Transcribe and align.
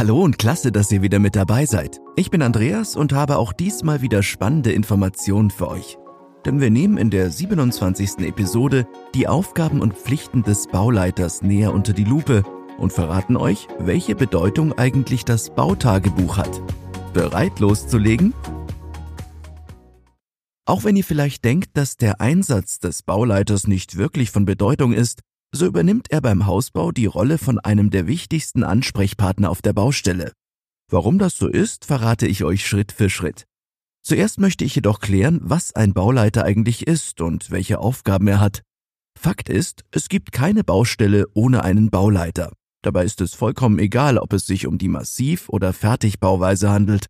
Hallo 0.00 0.22
und 0.22 0.38
klasse, 0.38 0.72
dass 0.72 0.90
ihr 0.92 1.02
wieder 1.02 1.18
mit 1.18 1.36
dabei 1.36 1.66
seid. 1.66 2.00
Ich 2.16 2.30
bin 2.30 2.40
Andreas 2.40 2.96
und 2.96 3.12
habe 3.12 3.36
auch 3.36 3.52
diesmal 3.52 4.00
wieder 4.00 4.22
spannende 4.22 4.72
Informationen 4.72 5.50
für 5.50 5.68
euch. 5.68 5.98
Denn 6.46 6.58
wir 6.58 6.70
nehmen 6.70 6.96
in 6.96 7.10
der 7.10 7.30
27. 7.30 8.20
Episode 8.20 8.88
die 9.14 9.28
Aufgaben 9.28 9.82
und 9.82 9.92
Pflichten 9.92 10.42
des 10.42 10.68
Bauleiters 10.68 11.42
näher 11.42 11.74
unter 11.74 11.92
die 11.92 12.04
Lupe 12.04 12.44
und 12.78 12.94
verraten 12.94 13.36
euch, 13.36 13.68
welche 13.78 14.14
Bedeutung 14.14 14.72
eigentlich 14.72 15.26
das 15.26 15.50
Bautagebuch 15.50 16.38
hat. 16.38 16.62
Bereit 17.12 17.60
loszulegen? 17.60 18.32
Auch 20.64 20.82
wenn 20.82 20.96
ihr 20.96 21.04
vielleicht 21.04 21.44
denkt, 21.44 21.76
dass 21.76 21.98
der 21.98 22.22
Einsatz 22.22 22.78
des 22.78 23.02
Bauleiters 23.02 23.66
nicht 23.66 23.98
wirklich 23.98 24.30
von 24.30 24.46
Bedeutung 24.46 24.94
ist, 24.94 25.20
so 25.52 25.66
übernimmt 25.66 26.10
er 26.10 26.20
beim 26.20 26.46
Hausbau 26.46 26.92
die 26.92 27.06
Rolle 27.06 27.38
von 27.38 27.58
einem 27.58 27.90
der 27.90 28.06
wichtigsten 28.06 28.64
Ansprechpartner 28.64 29.50
auf 29.50 29.62
der 29.62 29.72
Baustelle. 29.72 30.32
Warum 30.90 31.18
das 31.18 31.36
so 31.36 31.48
ist, 31.48 31.84
verrate 31.84 32.26
ich 32.26 32.44
euch 32.44 32.66
Schritt 32.66 32.92
für 32.92 33.10
Schritt. 33.10 33.46
Zuerst 34.02 34.40
möchte 34.40 34.64
ich 34.64 34.74
jedoch 34.74 35.00
klären, 35.00 35.40
was 35.42 35.74
ein 35.74 35.92
Bauleiter 35.92 36.44
eigentlich 36.44 36.86
ist 36.86 37.20
und 37.20 37.50
welche 37.50 37.78
Aufgaben 37.78 38.26
er 38.28 38.40
hat. 38.40 38.62
Fakt 39.18 39.48
ist, 39.48 39.84
es 39.90 40.08
gibt 40.08 40.32
keine 40.32 40.64
Baustelle 40.64 41.26
ohne 41.34 41.62
einen 41.62 41.90
Bauleiter. 41.90 42.52
Dabei 42.82 43.04
ist 43.04 43.20
es 43.20 43.34
vollkommen 43.34 43.78
egal, 43.78 44.16
ob 44.16 44.32
es 44.32 44.46
sich 44.46 44.66
um 44.66 44.78
die 44.78 44.88
Massiv- 44.88 45.50
oder 45.50 45.72
Fertigbauweise 45.72 46.70
handelt. 46.70 47.06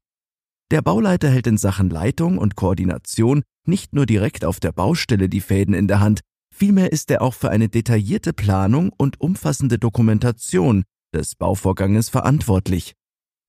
Der 0.73 0.83
Bauleiter 0.83 1.31
hält 1.31 1.47
in 1.47 1.59
Sachen 1.59 1.91
Leitung 1.91 2.39
und 2.39 2.57
Koordination 2.57 3.43
nicht 3.67 3.93
nur 3.93 4.07
direkt 4.07 4.45
auf 4.45 4.59
der 4.59 4.73
Baustelle 4.73 5.29
die 5.29 5.41
Fäden 5.41 5.75
in 5.75 5.87
der 5.87 6.01
Hand, 6.01 6.21
Vielmehr 6.61 6.93
ist 6.93 7.11
er 7.11 7.23
auch 7.23 7.33
für 7.33 7.49
eine 7.49 7.71
detaillierte 7.71 8.35
Planung 8.35 8.93
und 8.99 9.19
umfassende 9.19 9.79
Dokumentation 9.79 10.85
des 11.15 11.35
Bauvorganges 11.35 12.11
verantwortlich. 12.11 12.93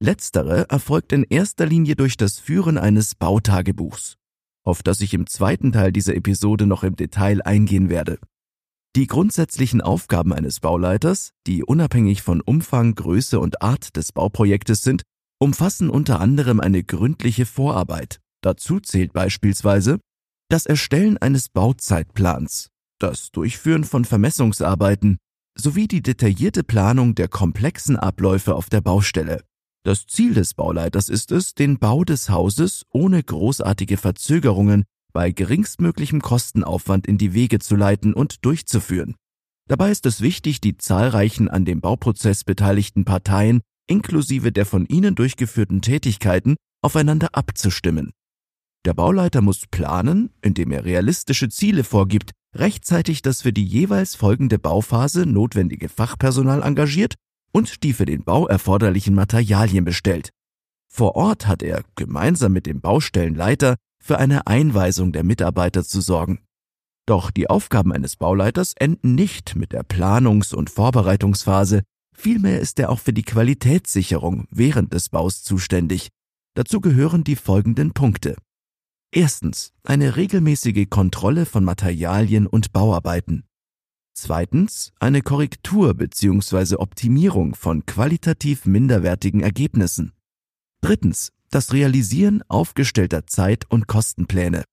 Letztere 0.01 0.69
erfolgt 0.69 1.11
in 1.11 1.23
erster 1.23 1.65
Linie 1.65 1.97
durch 1.97 2.15
das 2.15 2.39
Führen 2.39 2.77
eines 2.77 3.15
Bautagebuchs, 3.15 4.15
auf 4.63 4.81
das 4.81 5.01
ich 5.01 5.13
im 5.13 5.27
zweiten 5.27 5.73
Teil 5.73 5.91
dieser 5.91 6.15
Episode 6.15 6.65
noch 6.65 6.85
im 6.85 6.95
Detail 6.95 7.41
eingehen 7.41 7.89
werde. 7.89 8.17
Die 8.95 9.07
grundsätzlichen 9.07 9.81
Aufgaben 9.81 10.31
eines 10.31 10.61
Bauleiters, 10.61 11.31
die 11.47 11.65
unabhängig 11.65 12.21
von 12.21 12.39
Umfang, 12.39 12.95
Größe 12.95 13.41
und 13.41 13.61
Art 13.61 13.97
des 13.97 14.13
Bauprojektes 14.13 14.83
sind, 14.83 15.03
umfassen 15.37 15.89
unter 15.89 16.21
anderem 16.21 16.61
eine 16.61 16.81
gründliche 16.81 17.45
Vorarbeit. 17.45 18.21
Dazu 18.41 18.79
zählt 18.79 19.11
beispielsweise 19.11 19.99
das 20.47 20.65
Erstellen 20.65 21.17
eines 21.17 21.49
Bauzeitplans, 21.49 22.70
das 23.01 23.31
Durchführen 23.31 23.83
von 23.83 24.05
Vermessungsarbeiten 24.05 25.17
sowie 25.57 25.87
die 25.87 26.01
detaillierte 26.01 26.63
Planung 26.63 27.15
der 27.15 27.27
komplexen 27.27 27.97
Abläufe 27.97 28.55
auf 28.55 28.69
der 28.69 28.81
Baustelle. 28.81 29.43
Das 29.83 30.05
Ziel 30.05 30.33
des 30.33 30.53
Bauleiters 30.53 31.09
ist 31.09 31.31
es, 31.31 31.55
den 31.55 31.79
Bau 31.79 32.03
des 32.03 32.29
Hauses 32.29 32.85
ohne 32.91 33.21
großartige 33.23 33.97
Verzögerungen 33.97 34.83
bei 35.11 35.31
geringstmöglichem 35.31 36.21
Kostenaufwand 36.21 37.07
in 37.07 37.17
die 37.17 37.33
Wege 37.33 37.59
zu 37.59 37.75
leiten 37.75 38.13
und 38.13 38.45
durchzuführen. 38.45 39.15
Dabei 39.67 39.91
ist 39.91 40.05
es 40.05 40.21
wichtig, 40.21 40.61
die 40.61 40.77
zahlreichen 40.77 41.49
an 41.49 41.65
dem 41.65 41.81
Bauprozess 41.81 42.43
beteiligten 42.43 43.05
Parteien 43.05 43.61
inklusive 43.87 44.51
der 44.51 44.65
von 44.65 44.85
ihnen 44.85 45.15
durchgeführten 45.15 45.81
Tätigkeiten 45.81 46.55
aufeinander 46.81 47.29
abzustimmen. 47.33 48.11
Der 48.85 48.93
Bauleiter 48.93 49.41
muss 49.41 49.67
planen, 49.67 50.31
indem 50.41 50.71
er 50.71 50.85
realistische 50.85 51.49
Ziele 51.49 51.83
vorgibt, 51.83 52.31
rechtzeitig 52.55 53.21
das 53.21 53.41
für 53.41 53.53
die 53.53 53.65
jeweils 53.65 54.15
folgende 54.15 54.59
Bauphase 54.59 55.25
notwendige 55.25 55.89
Fachpersonal 55.89 56.61
engagiert 56.61 57.15
und 57.51 57.83
die 57.83 57.93
für 57.93 58.05
den 58.05 58.23
Bau 58.23 58.47
erforderlichen 58.47 59.15
Materialien 59.15 59.85
bestellt. 59.85 60.29
Vor 60.87 61.15
Ort 61.15 61.47
hat 61.47 61.63
er, 61.63 61.83
gemeinsam 61.95 62.51
mit 62.51 62.65
dem 62.65 62.81
Baustellenleiter, 62.81 63.77
für 64.03 64.17
eine 64.17 64.47
Einweisung 64.47 65.11
der 65.11 65.23
Mitarbeiter 65.23 65.83
zu 65.83 66.01
sorgen. 66.01 66.39
Doch 67.05 67.31
die 67.31 67.49
Aufgaben 67.49 67.93
eines 67.93 68.15
Bauleiters 68.15 68.73
enden 68.77 69.15
nicht 69.15 69.55
mit 69.55 69.71
der 69.71 69.83
Planungs- 69.83 70.53
und 70.53 70.69
Vorbereitungsphase, 70.69 71.83
vielmehr 72.15 72.59
ist 72.59 72.79
er 72.79 72.89
auch 72.89 72.99
für 72.99 73.13
die 73.13 73.23
Qualitätssicherung 73.23 74.47
während 74.49 74.93
des 74.93 75.09
Baus 75.09 75.43
zuständig. 75.43 76.09
Dazu 76.55 76.81
gehören 76.81 77.23
die 77.23 77.35
folgenden 77.35 77.93
Punkte. 77.93 78.35
Erstens 79.13 79.73
eine 79.83 80.15
regelmäßige 80.15 80.87
Kontrolle 80.89 81.45
von 81.45 81.65
Materialien 81.65 82.47
und 82.47 82.71
Bauarbeiten. 82.71 83.43
Zweitens 84.13 84.93
eine 85.01 85.21
Korrektur 85.21 85.93
bzw. 85.95 86.77
Optimierung 86.77 87.53
von 87.55 87.85
qualitativ 87.85 88.65
minderwertigen 88.65 89.41
Ergebnissen. 89.41 90.13
Drittens 90.79 91.33
das 91.49 91.73
Realisieren 91.73 92.41
aufgestellter 92.47 93.27
Zeit- 93.27 93.69
und 93.69 93.87
Kostenpläne. 93.87 94.63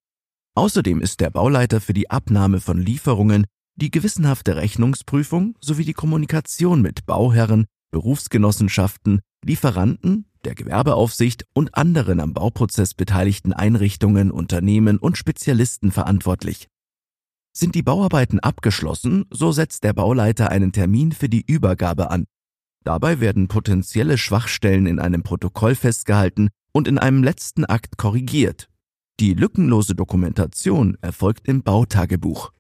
Außerdem 0.55 1.00
ist 1.00 1.19
der 1.19 1.31
Bauleiter 1.31 1.81
für 1.81 1.93
die 1.93 2.09
Abnahme 2.09 2.60
von 2.60 2.78
Lieferungen, 2.78 3.44
die 3.75 3.91
gewissenhafte 3.91 4.55
Rechnungsprüfung 4.55 5.56
sowie 5.60 5.84
die 5.84 5.94
Kommunikation 5.94 6.81
mit 6.81 7.06
Bauherren, 7.06 7.66
Berufsgenossenschaften, 7.91 9.20
Lieferanten 9.44 10.26
der 10.48 10.54
Gewerbeaufsicht 10.54 11.44
und 11.53 11.75
anderen 11.75 12.20
am 12.20 12.32
Bauprozess 12.32 12.94
beteiligten 12.94 13.53
Einrichtungen, 13.53 14.31
Unternehmen 14.31 14.97
und 14.97 15.19
Spezialisten 15.19 15.92
verantwortlich. 15.92 16.69
Sind 17.53 17.75
die 17.75 17.82
Bauarbeiten 17.82 18.41
abgeschlossen, 18.41 19.26
so 19.31 19.53
setzt 19.53 19.84
der 19.84 19.92
Bauleiter 19.92 20.50
einen 20.50 20.72
Termin 20.72 21.12
für 21.12 21.28
die 21.28 21.44
Übergabe 21.47 22.10
an. 22.10 22.25
Dabei 22.82 23.20
werden 23.20 23.48
potenzielle 23.48 24.16
Schwachstellen 24.16 24.87
in 24.87 25.00
einem 25.00 25.22
Protokoll 25.22 25.75
festgehalten 25.75 26.48
und 26.72 26.88
in 26.88 26.97
einem 26.97 27.22
letzten 27.22 27.66
Akt 27.66 27.98
korrigiert. 27.98 28.70
Die 29.20 29.34
lückenlose 29.34 29.94
Dokumentation 29.94 30.97
erfolgt 31.03 31.47
im 31.47 31.62
Bautagebuch. 31.62 32.53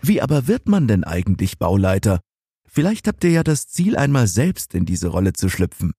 Wie 0.00 0.22
aber 0.22 0.46
wird 0.46 0.68
man 0.68 0.86
denn 0.86 1.02
eigentlich 1.02 1.58
Bauleiter? 1.58 2.20
Vielleicht 2.68 3.08
habt 3.08 3.24
ihr 3.24 3.30
ja 3.30 3.42
das 3.42 3.66
Ziel, 3.66 3.96
einmal 3.96 4.28
selbst 4.28 4.74
in 4.76 4.86
diese 4.86 5.08
Rolle 5.08 5.32
zu 5.32 5.48
schlüpfen. 5.48 5.92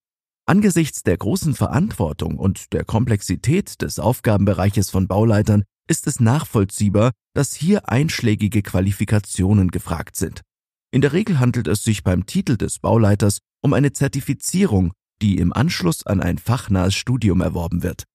Angesichts 0.50 1.04
der 1.04 1.16
großen 1.16 1.54
Verantwortung 1.54 2.40
und 2.40 2.74
der 2.74 2.84
Komplexität 2.84 3.84
des 3.84 4.00
Aufgabenbereiches 4.00 4.90
von 4.90 5.08
Bauleitern 5.08 5.64
ist 5.88 6.08
es 6.08 6.20
nachvollziehbar, 6.20 7.12
dass 7.36 7.54
hier 7.54 7.88
einschlägige 7.88 8.64
Qualifikationen 8.64 9.70
gefragt 9.70 10.16
sind. 10.16 10.42
In 10.90 11.02
der 11.02 11.14
Regel 11.14 11.38
handelt 11.38 11.68
es 11.68 11.84
sich 11.84 12.04
beim 12.04 12.26
Titel 12.26 12.58
des 12.58 12.80
Bauleiters 12.80 13.38
um 13.62 13.74
eine 13.74 13.94
Zertifizierung, 13.94 14.92
die 15.22 15.38
im 15.38 15.54
Anschluss 15.54 16.04
an 16.08 16.20
ein 16.20 16.40
fachnahes 16.40 16.96
Studium 16.96 17.42
erworben 17.42 17.84
wird. 17.84 18.06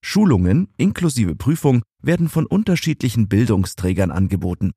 Schulungen 0.00 0.68
inklusive 0.76 1.34
Prüfung 1.34 1.82
werden 2.00 2.28
von 2.28 2.46
unterschiedlichen 2.46 3.26
Bildungsträgern 3.26 4.12
angeboten. 4.12 4.70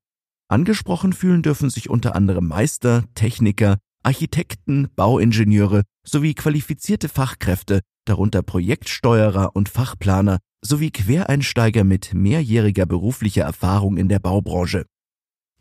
Angesprochen 0.48 1.12
fühlen 1.12 1.42
dürfen 1.42 1.70
sich 1.70 1.88
unter 1.88 2.16
anderem 2.16 2.48
Meister, 2.48 3.04
Techniker, 3.14 3.78
Architekten, 4.04 4.88
Bauingenieure 4.94 5.82
sowie 6.06 6.34
qualifizierte 6.34 7.08
Fachkräfte, 7.08 7.80
darunter 8.04 8.42
Projektsteuerer 8.42 9.56
und 9.56 9.68
Fachplaner 9.68 10.38
sowie 10.62 10.90
Quereinsteiger 10.90 11.84
mit 11.84 12.14
mehrjähriger 12.14 12.86
beruflicher 12.86 13.44
Erfahrung 13.44 13.96
in 13.96 14.08
der 14.08 14.18
Baubranche. 14.18 14.86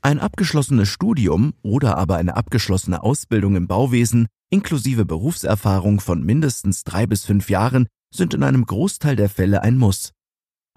Ein 0.01 0.19
abgeschlossenes 0.19 0.89
Studium 0.89 1.53
oder 1.61 1.97
aber 1.97 2.17
eine 2.17 2.35
abgeschlossene 2.35 3.01
Ausbildung 3.01 3.55
im 3.55 3.67
Bauwesen 3.67 4.27
inklusive 4.49 5.05
Berufserfahrung 5.05 5.99
von 5.99 6.23
mindestens 6.23 6.83
drei 6.83 7.07
bis 7.07 7.25
fünf 7.25 7.49
Jahren 7.49 7.87
sind 8.13 8.33
in 8.33 8.43
einem 8.43 8.65
Großteil 8.65 9.15
der 9.15 9.29
Fälle 9.29 9.63
ein 9.63 9.77
Muss. 9.77 10.11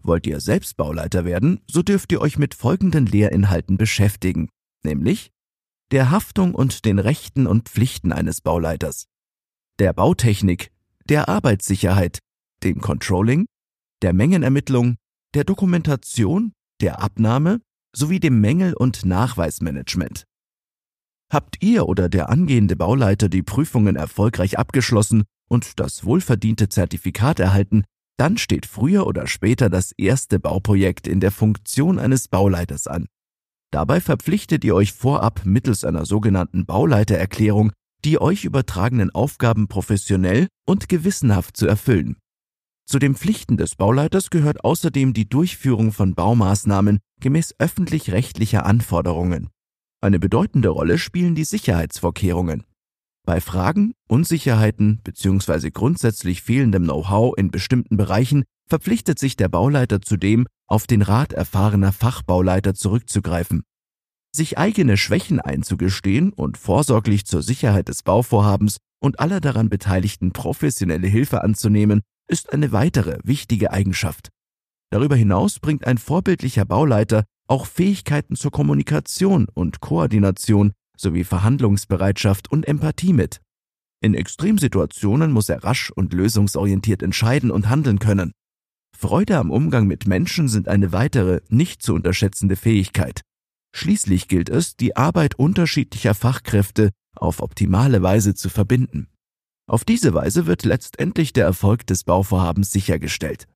Wollt 0.02 0.26
ihr 0.26 0.40
selbst 0.40 0.76
Bauleiter 0.76 1.24
werden, 1.24 1.60
so 1.70 1.82
dürft 1.82 2.10
ihr 2.12 2.20
euch 2.20 2.38
mit 2.38 2.54
folgenden 2.54 3.06
Lehrinhalten 3.06 3.76
beschäftigen, 3.76 4.48
nämlich 4.82 5.30
der 5.92 6.10
Haftung 6.10 6.54
und 6.54 6.84
den 6.84 6.98
Rechten 6.98 7.46
und 7.46 7.68
Pflichten 7.68 8.12
eines 8.12 8.40
Bauleiters, 8.40 9.06
der 9.78 9.92
Bautechnik, 9.92 10.72
der 11.08 11.28
Arbeitssicherheit, 11.28 12.18
dem 12.62 12.80
Controlling, 12.80 13.46
der 14.02 14.12
Mengenermittlung, 14.12 14.96
der 15.34 15.44
Dokumentation, 15.44 16.52
der 16.80 17.00
Abnahme 17.00 17.60
sowie 17.94 18.20
dem 18.20 18.40
Mängel- 18.40 18.74
und 18.74 19.04
Nachweismanagement. 19.04 20.24
Habt 21.32 21.62
ihr 21.62 21.88
oder 21.88 22.08
der 22.08 22.28
angehende 22.28 22.76
Bauleiter 22.76 23.28
die 23.28 23.42
Prüfungen 23.42 23.96
erfolgreich 23.96 24.58
abgeschlossen 24.58 25.24
und 25.48 25.80
das 25.80 26.04
wohlverdiente 26.04 26.68
Zertifikat 26.68 27.40
erhalten, 27.40 27.84
dann 28.16 28.38
steht 28.38 28.66
früher 28.66 29.06
oder 29.06 29.26
später 29.26 29.68
das 29.68 29.92
erste 29.96 30.38
Bauprojekt 30.38 31.06
in 31.06 31.20
der 31.20 31.32
Funktion 31.32 31.98
eines 31.98 32.28
Bauleiters 32.28 32.86
an. 32.86 33.06
Dabei 33.76 34.00
verpflichtet 34.00 34.64
ihr 34.64 34.74
euch 34.74 34.94
vorab 34.94 35.42
mittels 35.44 35.84
einer 35.84 36.06
sogenannten 36.06 36.64
Bauleitererklärung, 36.64 37.72
die 38.06 38.18
euch 38.18 38.46
übertragenen 38.46 39.10
Aufgaben 39.10 39.68
professionell 39.68 40.48
und 40.66 40.88
gewissenhaft 40.88 41.58
zu 41.58 41.66
erfüllen. 41.66 42.16
Zu 42.86 42.98
den 42.98 43.14
Pflichten 43.14 43.58
des 43.58 43.74
Bauleiters 43.74 44.30
gehört 44.30 44.64
außerdem 44.64 45.12
die 45.12 45.28
Durchführung 45.28 45.92
von 45.92 46.14
Baumaßnahmen 46.14 47.00
gemäß 47.20 47.54
öffentlich-rechtlicher 47.58 48.64
Anforderungen. 48.64 49.50
Eine 50.00 50.18
bedeutende 50.18 50.70
Rolle 50.70 50.96
spielen 50.96 51.34
die 51.34 51.44
Sicherheitsvorkehrungen. 51.44 52.64
Bei 53.26 53.42
Fragen, 53.42 53.92
Unsicherheiten 54.08 55.02
bzw. 55.04 55.70
grundsätzlich 55.70 56.40
fehlendem 56.40 56.84
Know-how 56.84 57.36
in 57.36 57.50
bestimmten 57.50 57.98
Bereichen 57.98 58.44
verpflichtet 58.68 59.18
sich 59.18 59.36
der 59.36 59.48
Bauleiter 59.48 60.00
zudem, 60.00 60.46
auf 60.66 60.86
den 60.86 61.02
Rat 61.02 61.32
erfahrener 61.32 61.92
Fachbauleiter 61.92 62.74
zurückzugreifen. 62.74 63.62
Sich 64.34 64.58
eigene 64.58 64.96
Schwächen 64.96 65.40
einzugestehen 65.40 66.32
und 66.32 66.58
vorsorglich 66.58 67.24
zur 67.24 67.42
Sicherheit 67.42 67.88
des 67.88 68.02
Bauvorhabens 68.02 68.78
und 69.00 69.20
aller 69.20 69.40
daran 69.40 69.68
Beteiligten 69.68 70.32
professionelle 70.32 71.06
Hilfe 71.06 71.42
anzunehmen, 71.42 72.02
ist 72.28 72.52
eine 72.52 72.72
weitere 72.72 73.18
wichtige 73.22 73.72
Eigenschaft. 73.72 74.30
Darüber 74.90 75.16
hinaus 75.16 75.58
bringt 75.60 75.86
ein 75.86 75.98
vorbildlicher 75.98 76.64
Bauleiter 76.64 77.24
auch 77.48 77.66
Fähigkeiten 77.66 78.34
zur 78.34 78.50
Kommunikation 78.50 79.46
und 79.54 79.80
Koordination 79.80 80.72
sowie 80.96 81.24
Verhandlungsbereitschaft 81.24 82.50
und 82.50 82.66
Empathie 82.66 83.12
mit. 83.12 83.40
In 84.00 84.14
Extremsituationen 84.14 85.32
muss 85.32 85.48
er 85.48 85.62
rasch 85.62 85.90
und 85.90 86.12
lösungsorientiert 86.12 87.02
entscheiden 87.02 87.50
und 87.50 87.68
handeln 87.68 87.98
können. 87.98 88.32
Freude 88.98 89.36
am 89.36 89.50
Umgang 89.50 89.86
mit 89.86 90.06
Menschen 90.06 90.48
sind 90.48 90.68
eine 90.68 90.90
weitere, 90.90 91.42
nicht 91.48 91.82
zu 91.82 91.94
unterschätzende 91.94 92.56
Fähigkeit. 92.56 93.20
Schließlich 93.74 94.26
gilt 94.26 94.48
es, 94.48 94.74
die 94.76 94.96
Arbeit 94.96 95.34
unterschiedlicher 95.34 96.14
Fachkräfte 96.14 96.92
auf 97.14 97.42
optimale 97.42 98.02
Weise 98.02 98.34
zu 98.34 98.48
verbinden. 98.48 99.08
Auf 99.68 99.84
diese 99.84 100.14
Weise 100.14 100.46
wird 100.46 100.64
letztendlich 100.64 101.34
der 101.34 101.44
Erfolg 101.44 101.86
des 101.86 102.04
Bauvorhabens 102.04 102.72
sichergestellt. 102.72 103.46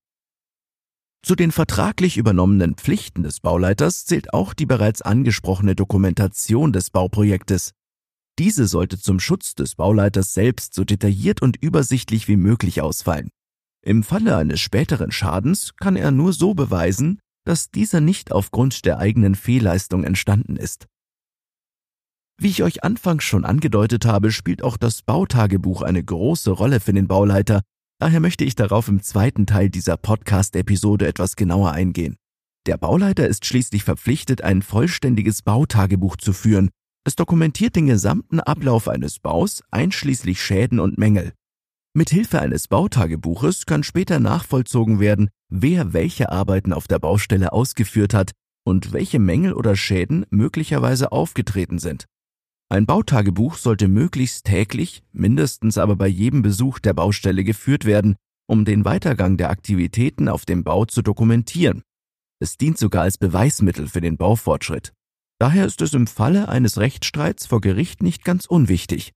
Zu 1.23 1.37
den 1.37 1.53
vertraglich 1.53 2.19
übernommenen 2.19 2.75
Pflichten 2.75 3.23
des 3.23 3.41
Bauleiters 3.41 4.05
zählt 4.05 4.35
auch 4.35 4.53
die 4.53 4.67
bereits 4.67 5.01
angesprochene 5.01 5.75
Dokumentation 5.75 6.73
des 6.73 6.91
Bauprojektes. 6.91 7.73
Diese 8.39 8.67
sollte 8.67 8.99
zum 8.99 9.21
Schutz 9.21 9.55
des 9.55 9.75
Bauleiters 9.75 10.35
selbst 10.35 10.75
so 10.75 10.85
detailliert 10.85 11.41
und 11.41 11.57
übersichtlich 11.63 12.29
wie 12.29 12.37
möglich 12.37 12.83
ausfallen. 12.83 13.31
Im 13.83 14.03
Falle 14.03 14.37
eines 14.37 14.61
späteren 14.61 15.13
Schadens 15.13 15.75
kann 15.77 15.97
er 15.97 16.11
nur 16.11 16.33
so 16.33 16.55
beweisen, 16.55 17.19
dass 17.45 17.71
dieser 17.71 18.01
nicht 18.01 18.33
aufgrund 18.33 18.85
der 18.85 18.99
eigenen 18.99 19.35
Fehlleistung 19.35 20.05
entstanden 20.05 20.57
ist. 20.57 20.87
Wie 22.39 22.49
ich 22.49 22.63
euch 22.63 22.85
anfangs 22.85 23.25
schon 23.25 23.45
angedeutet 23.45 24.05
habe, 24.05 24.33
spielt 24.33 24.63
auch 24.63 24.77
das 24.77 25.03
Bautagebuch 25.03 25.83
eine 25.83 26.03
große 26.03 26.51
Rolle 26.51 26.81
für 26.81 26.93
den 26.93 27.09
Bauleiter, 27.09 27.63
Daher 28.01 28.21
möchte 28.21 28.45
ich 28.45 28.55
darauf 28.55 28.89
im 28.89 29.03
zweiten 29.03 29.45
Teil 29.45 29.69
dieser 29.69 29.99
Podcast-Episode 29.99 31.07
etwas 31.07 31.37
genauer 31.37 31.73
eingehen. 31.73 32.17
Der 32.67 32.79
Bauleiter 32.79 33.29
ist 33.29 33.45
schließlich 33.45 33.85
verpflichtet, 33.85 34.43
ein 34.43 34.63
vollständiges 34.63 35.43
Bautagebuch 35.43 36.17
zu 36.17 36.33
führen. 36.33 36.71
Es 37.05 37.15
dokumentiert 37.15 37.77
den 37.77 37.89
gesamten 37.89 38.41
Ablauf 38.41 38.89
eines 38.89 39.19
Baus, 39.19 39.63
einschließlich 39.71 40.43
Schäden 40.43 40.81
und 40.81 40.97
Mängel. 40.97 41.35
Mit 41.93 42.11
Hilfe 42.11 42.41
eines 42.41 42.69
Bautagebuches 42.69 43.67
kann 43.67 43.83
später 43.83 44.21
nachvollzogen 44.21 45.01
werden, 45.01 45.29
wer 45.49 45.93
welche 45.93 46.31
Arbeiten 46.31 46.73
auf 46.73 46.87
der 46.87 47.01
Baustelle 47.01 47.53
ausgeführt 47.53 48.15
hat 48.15 48.31
und 48.65 48.93
welche 48.93 49.19
Mängel 49.19 49.53
oder 49.53 49.75
Schäden 49.75 50.25
möglicherweise 50.31 51.11
aufgetreten 51.11 51.81
sind. 51.81 52.07
Ein 52.69 52.87
Bautagebuch 52.87 53.57
sollte 53.57 53.89
möglichst 53.89 54.47
täglich, 54.47 55.03
mindestens 55.11 55.79
aber 55.79 55.97
bei 55.97 56.07
jedem 56.07 56.43
Besuch 56.43 56.79
der 56.79 56.95
Baustelle 56.95 57.43
geführt 57.43 57.85
werden, 57.85 58.15
um 58.47 58.65
den 58.65 58.85
Weitergang 58.85 59.37
der 59.37 59.51
Aktivitäten 59.51 60.29
auf 60.29 60.45
dem 60.45 60.63
Bau 60.63 60.85
zu 60.85 61.03
dokumentieren. 61.03 61.83
Es 62.39 62.57
dient 62.57 62.79
sogar 62.79 63.03
als 63.03 63.19
Beweismittel 63.19 63.89
für 63.89 64.01
den 64.01 64.17
Baufortschritt. 64.17 64.93
Daher 65.41 65.67
ist 65.67 65.83
es 65.83 65.93
im 65.95 66.07
Falle 66.07 66.49
eines 66.49 66.79
Rechtsstreits 66.79 67.47
vor 67.47 67.61
Gericht 67.61 68.01
nicht 68.01 68.25
ganz 68.25 68.47
unwichtig. 68.47 69.11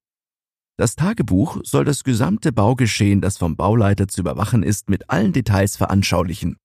Das 0.76 0.96
Tagebuch 0.96 1.60
soll 1.62 1.84
das 1.84 2.02
gesamte 2.02 2.52
Baugeschehen, 2.52 3.20
das 3.20 3.38
vom 3.38 3.54
Bauleiter 3.54 4.08
zu 4.08 4.20
überwachen 4.22 4.64
ist, 4.64 4.90
mit 4.90 5.08
allen 5.08 5.32
Details 5.32 5.76
veranschaulichen. 5.76 6.56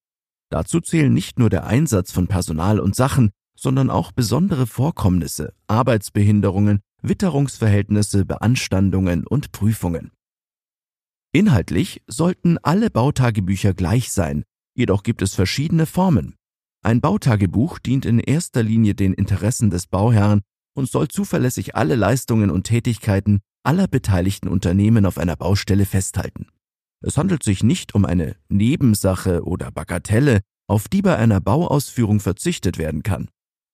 Dazu 0.50 0.81
zählen 0.81 1.13
nicht 1.13 1.38
nur 1.38 1.51
der 1.51 1.67
Einsatz 1.67 2.11
von 2.11 2.27
Personal 2.27 2.79
und 2.79 2.95
Sachen, 2.95 3.29
sondern 3.56 3.91
auch 3.91 4.11
besondere 4.11 4.65
Vorkommnisse, 4.65 5.53
Arbeitsbehinderungen, 5.67 6.79
Witterungsverhältnisse, 7.03 8.25
Beanstandungen 8.25 9.27
und 9.27 9.51
Prüfungen. 9.51 10.11
Inhaltlich 11.31 12.01
sollten 12.07 12.57
alle 12.57 12.89
Bautagebücher 12.89 13.75
gleich 13.75 14.11
sein, 14.11 14.44
jedoch 14.73 15.03
gibt 15.03 15.21
es 15.21 15.35
verschiedene 15.35 15.85
Formen. 15.85 16.35
Ein 16.81 17.01
Bautagebuch 17.01 17.77
dient 17.77 18.06
in 18.07 18.19
erster 18.19 18.63
Linie 18.63 18.95
den 18.95 19.13
Interessen 19.13 19.69
des 19.69 19.85
Bauherrn 19.85 20.41
und 20.73 20.89
soll 20.89 21.09
zuverlässig 21.09 21.75
alle 21.75 21.95
Leistungen 21.95 22.50
und 22.50 22.63
Tätigkeiten 22.63 23.41
aller 23.63 23.88
beteiligten 23.88 24.47
Unternehmen 24.47 25.06
auf 25.06 25.17
einer 25.17 25.35
Baustelle 25.35 25.85
festhalten. 25.85 26.47
Es 27.01 27.17
handelt 27.17 27.44
sich 27.44 27.63
nicht 27.63 27.95
um 27.95 28.06
eine 28.06 28.35
Nebensache 28.50 29.44
oder 29.44 29.71
Bagatelle, 29.71 30.41
auf 30.67 30.88
die 30.88 31.01
bei 31.01 31.15
einer 31.15 31.41
Bauausführung 31.41 32.19
verzichtet 32.19 32.77
werden 32.77 33.03
kann. 33.03 33.29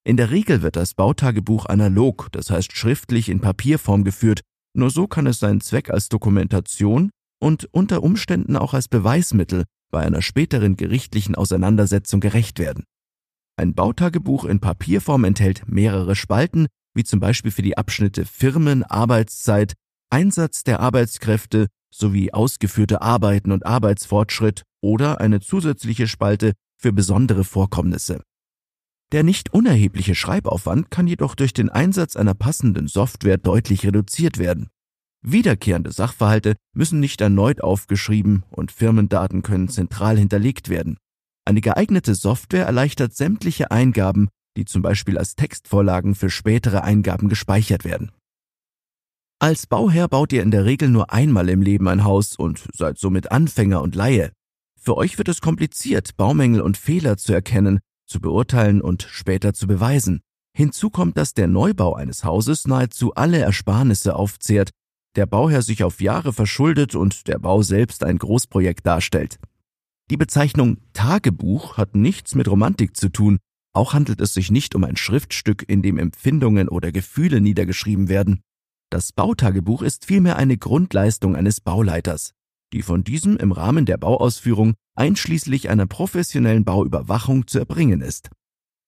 In 0.08 0.18
der 0.18 0.30
Regel 0.30 0.62
wird 0.62 0.76
das 0.76 0.94
Bautagebuch 0.94 1.66
analog, 1.66 2.30
das 2.32 2.52
heißt 2.52 2.76
schriftlich 2.76 3.30
in 3.30 3.42
Papierform 3.42 4.04
geführt, 4.04 4.42
nur 4.76 4.92
so 4.92 5.08
kann 5.08 5.26
es 5.26 5.40
seinen 5.40 5.62
Zweck 5.62 5.90
als 5.90 6.10
Dokumentation 6.10 7.10
und 7.42 7.68
unter 7.72 8.04
Umständen 8.04 8.56
auch 8.56 8.74
als 8.74 8.88
Beweismittel 8.88 9.64
bei 9.92 10.06
einer 10.06 10.22
späteren 10.22 10.78
gerichtlichen 10.78 11.36
Auseinandersetzung 11.36 12.20
gerecht 12.20 12.60
werden. 12.60 12.84
Ein 13.58 13.74
Bautagebuch 13.74 14.46
in 14.46 14.60
Papierform 14.60 15.24
enthält 15.24 15.64
mehrere 15.68 16.16
Spalten, 16.16 16.68
wie 16.96 17.04
zum 17.04 17.20
Beispiel 17.20 17.52
für 17.52 17.62
die 17.62 17.78
Abschnitte 17.78 18.26
Firmen, 18.26 18.84
Arbeitszeit, 18.84 19.74
Einsatz 20.10 20.64
der 20.64 20.80
Arbeitskräfte 20.80 21.68
sowie 21.94 22.34
ausgeführte 22.34 23.02
Arbeiten 23.02 23.52
und 23.52 23.66
Arbeitsfortschritt 23.66 24.64
oder 24.82 25.22
eine 25.22 25.40
zusätzliche 25.40 26.08
Spalte 26.08 26.54
für 26.78 26.92
besondere 26.92 27.44
Vorkommnisse. 27.44 28.22
Der 29.12 29.24
nicht 29.24 29.54
unerhebliche 29.54 30.16
Schreibaufwand 30.16 30.90
kann 30.90 31.08
jedoch 31.08 31.36
durch 31.36 31.54
den 31.54 31.70
Einsatz 31.70 32.16
einer 32.16 32.34
passenden 32.34 32.88
Software 32.88 33.38
deutlich 33.38 33.86
reduziert 33.86 34.38
werden. 34.38 34.70
Wiederkehrende 35.22 35.92
Sachverhalte 35.92 36.56
müssen 36.74 37.00
nicht 37.00 37.22
erneut 37.22 37.62
aufgeschrieben 37.62 38.44
und 38.50 38.72
Firmendaten 38.72 39.42
können 39.42 39.70
zentral 39.70 40.18
hinterlegt 40.18 40.70
werden. 40.70 40.98
Eine 41.46 41.62
geeignete 41.62 42.16
Software 42.16 42.66
erleichtert 42.66 43.16
sämtliche 43.16 43.72
Eingaben, 43.72 44.30
die 44.56 44.66
zum 44.66 44.82
Beispiel 44.82 45.18
als 45.18 45.36
Textvorlagen 45.36 46.16
für 46.16 46.30
spätere 46.30 46.84
Eingaben 46.84 47.30
gespeichert 47.30 47.84
werden. 47.86 48.12
Als 49.40 49.68
Bauherr 49.68 50.08
baut 50.08 50.32
ihr 50.34 50.44
in 50.44 50.52
der 50.52 50.66
Regel 50.66 50.90
nur 50.90 51.12
einmal 51.12 51.50
im 51.50 51.62
Leben 51.62 51.88
ein 51.88 52.04
Haus 52.04 52.36
und 52.36 52.68
seid 52.74 52.98
somit 52.98 53.32
Anfänger 53.32 53.82
und 53.82 53.96
Laie. 53.96 54.32
Für 54.80 54.98
euch 54.98 55.18
wird 55.18 55.28
es 55.28 55.42
kompliziert, 55.42 56.16
Baumängel 56.16 56.62
und 56.62 56.78
Fehler 56.78 57.18
zu 57.18 57.34
erkennen 57.34 57.80
zu 58.06 58.20
beurteilen 58.20 58.82
und 58.82 59.04
später 59.10 59.54
zu 59.54 59.68
beweisen. 59.68 60.22
Hinzu 60.56 60.90
kommt, 60.90 61.18
dass 61.18 61.34
der 61.34 61.48
Neubau 61.48 61.96
eines 61.96 62.24
Hauses 62.24 62.66
nahezu 62.68 63.14
alle 63.14 63.40
Ersparnisse 63.40 64.16
aufzehrt, 64.16 64.70
der 65.16 65.26
Bauherr 65.26 65.62
sich 65.62 65.84
auf 65.84 66.02
Jahre 66.02 66.34
verschuldet 66.34 66.96
und 66.96 67.28
der 67.28 67.40
Bau 67.40 67.62
selbst 67.62 68.04
ein 68.04 68.18
Großprojekt 68.18 68.86
darstellt. 68.86 69.40
Die 70.10 70.18
Bezeichnung 70.18 70.78
Tagebuch 70.94 71.78
hat 71.78 71.96
nichts 71.96 72.36
mit 72.36 72.48
Romantik 72.48 72.96
zu 72.96 73.10
tun, 73.10 73.40
auch 73.76 73.94
handelt 73.94 74.22
es 74.22 74.34
sich 74.34 74.52
nicht 74.52 74.76
um 74.76 74.84
ein 74.84 74.98
Schriftstück, 74.98 75.64
in 75.68 75.82
dem 75.82 75.98
Empfindungen 75.98 76.70
oder 76.70 76.92
Gefühle 76.92 77.42
niedergeschrieben 77.42 78.10
werden. 78.10 78.42
Das 78.90 79.12
Bautagebuch 79.12 79.82
ist 79.82 80.06
vielmehr 80.06 80.38
eine 80.38 80.58
Grundleistung 80.58 81.36
eines 81.36 81.62
Bauleiters 81.62 82.34
die 82.76 82.82
von 82.82 83.06
diesem 83.06 83.38
im 83.38 83.54
Rahmen 83.54 83.86
der 83.86 83.98
Bauausführung 83.98 84.74
einschließlich 84.96 85.70
einer 85.70 85.86
professionellen 85.86 86.66
Bauüberwachung 86.66 87.48
zu 87.48 87.60
erbringen 87.60 88.02
ist. 88.02 88.30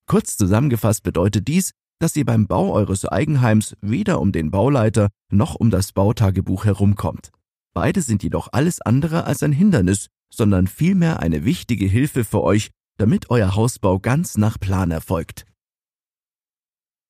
Kurz 0.08 0.36
zusammengefasst 0.36 1.04
bedeutet 1.04 1.48
dies, 1.48 1.72
dass 2.00 2.16
ihr 2.16 2.26
beim 2.26 2.48
Bau 2.48 2.74
eures 2.74 3.06
Eigenheims 3.06 3.76
weder 3.82 4.20
um 4.20 4.32
den 4.34 4.52
Bauleiter 4.52 5.10
noch 5.32 5.56
um 5.56 5.72
das 5.72 5.94
Bautagebuch 5.94 6.66
herumkommt. 6.66 7.32
Beide 7.74 8.02
sind 8.02 8.24
jedoch 8.24 8.50
alles 8.52 8.82
andere 8.82 9.24
als 9.24 9.42
ein 9.42 9.54
Hindernis, 9.54 10.08
sondern 10.30 10.68
vielmehr 10.68 11.22
eine 11.22 11.46
wichtige 11.46 11.86
Hilfe 11.86 12.26
für 12.26 12.44
euch, 12.44 12.72
damit 12.98 13.30
euer 13.30 13.56
Hausbau 13.56 14.00
ganz 14.00 14.38
nach 14.38 14.60
Plan 14.60 14.92
erfolgt. 14.92 15.46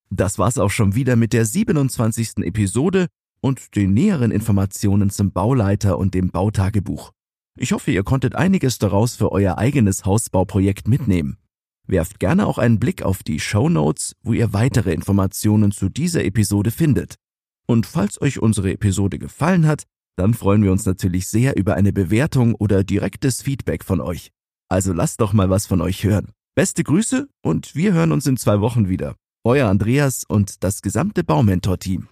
Das 0.09 0.37
war's 0.37 0.57
auch 0.57 0.71
schon 0.71 0.95
wieder 0.95 1.15
mit 1.15 1.33
der 1.33 1.45
27. 1.45 2.37
Episode 2.37 3.07
und 3.41 3.75
den 3.75 3.93
näheren 3.93 4.31
Informationen 4.31 5.09
zum 5.09 5.31
Bauleiter 5.31 5.97
und 5.97 6.13
dem 6.13 6.29
Bautagebuch. 6.29 7.11
Ich 7.57 7.71
hoffe, 7.71 7.91
ihr 7.91 8.03
konntet 8.03 8.35
einiges 8.35 8.77
daraus 8.77 9.15
für 9.15 9.31
euer 9.31 9.57
eigenes 9.57 10.05
Hausbauprojekt 10.05 10.87
mitnehmen. 10.87 11.37
Werft 11.87 12.19
gerne 12.19 12.45
auch 12.45 12.57
einen 12.57 12.79
Blick 12.79 13.01
auf 13.01 13.23
die 13.23 13.39
Show 13.39 13.69
Notes, 13.69 14.13
wo 14.21 14.33
ihr 14.33 14.53
weitere 14.53 14.93
Informationen 14.93 15.71
zu 15.71 15.89
dieser 15.89 16.23
Episode 16.23 16.71
findet. 16.71 17.15
Und 17.65 17.85
falls 17.85 18.21
euch 18.21 18.39
unsere 18.39 18.71
Episode 18.71 19.19
gefallen 19.19 19.65
hat, 19.65 19.83
dann 20.17 20.33
freuen 20.33 20.63
wir 20.63 20.71
uns 20.71 20.85
natürlich 20.85 21.27
sehr 21.27 21.57
über 21.57 21.75
eine 21.75 21.93
Bewertung 21.93 22.55
oder 22.55 22.83
direktes 22.83 23.41
Feedback 23.41 23.83
von 23.83 24.01
euch. 24.01 24.31
Also 24.69 24.93
lasst 24.93 25.21
doch 25.21 25.33
mal 25.33 25.49
was 25.49 25.65
von 25.65 25.81
euch 25.81 26.03
hören. 26.03 26.31
Beste 26.55 26.83
Grüße 26.83 27.29
und 27.41 27.75
wir 27.75 27.93
hören 27.93 28.11
uns 28.11 28.27
in 28.27 28.35
zwei 28.35 28.59
Wochen 28.59 28.89
wieder. 28.89 29.15
Euer 29.45 29.69
Andreas 29.69 30.25
und 30.27 30.63
das 30.63 30.81
gesamte 30.81 31.23
Baumentor-Team. 31.23 32.09